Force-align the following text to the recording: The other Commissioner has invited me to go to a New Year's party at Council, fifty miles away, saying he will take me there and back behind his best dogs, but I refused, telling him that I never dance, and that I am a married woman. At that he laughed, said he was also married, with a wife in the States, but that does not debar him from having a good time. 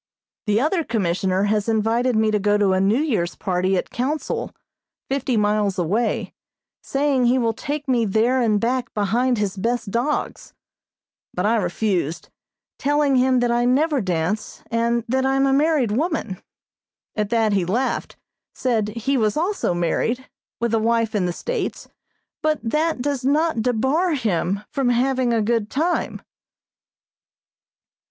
The 0.47 0.59
other 0.59 0.83
Commissioner 0.83 1.43
has 1.43 1.69
invited 1.69 2.15
me 2.15 2.31
to 2.31 2.39
go 2.39 2.57
to 2.57 2.73
a 2.73 2.81
New 2.81 2.97
Year's 3.03 3.35
party 3.35 3.77
at 3.77 3.91
Council, 3.91 4.51
fifty 5.07 5.37
miles 5.37 5.77
away, 5.77 6.33
saying 6.81 7.25
he 7.27 7.37
will 7.37 7.53
take 7.53 7.87
me 7.87 8.05
there 8.05 8.41
and 8.41 8.59
back 8.59 8.91
behind 8.95 9.37
his 9.37 9.55
best 9.57 9.91
dogs, 9.91 10.53
but 11.35 11.45
I 11.45 11.55
refused, 11.57 12.29
telling 12.79 13.17
him 13.17 13.41
that 13.41 13.51
I 13.51 13.65
never 13.65 14.01
dance, 14.01 14.63
and 14.71 15.03
that 15.07 15.23
I 15.23 15.35
am 15.35 15.45
a 15.45 15.53
married 15.53 15.91
woman. 15.91 16.41
At 17.15 17.29
that 17.29 17.53
he 17.53 17.63
laughed, 17.63 18.17
said 18.55 18.87
he 18.87 19.17
was 19.17 19.37
also 19.37 19.75
married, 19.75 20.27
with 20.59 20.73
a 20.73 20.79
wife 20.79 21.13
in 21.13 21.27
the 21.27 21.31
States, 21.31 21.87
but 22.41 22.59
that 22.63 23.03
does 23.03 23.23
not 23.23 23.61
debar 23.61 24.15
him 24.15 24.61
from 24.71 24.89
having 24.89 25.31
a 25.31 25.43
good 25.43 25.69
time. 25.69 26.23